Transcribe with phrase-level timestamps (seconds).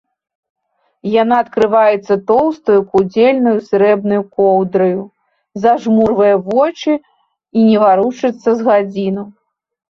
[1.21, 5.01] Яна акрываецца тоўстаю кудзельнаю зрэбнаю коўдраю,
[5.61, 9.23] зажмурвае вочы і не варушыцца з гадзіну.